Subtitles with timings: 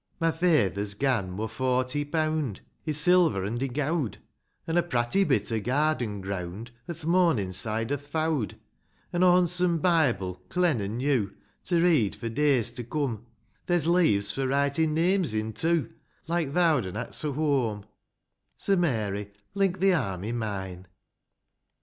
[0.19, 4.17] My feyther's gan mo forty peawnd, r silver an' i' gowd;
[4.65, 8.57] An' a pratty bit o' garden greawnd, O' th' mornin' side' o'th fowd;
[9.13, 11.31] An' a honsome bible, clen an' new,
[11.65, 13.27] To read for days to come;—
[13.67, 15.93] There's leaves for writin' names in, too,
[16.25, 17.83] Like th' owd un 'at's awhoam.
[18.55, 20.87] So, Mary, link thi arm i' mine.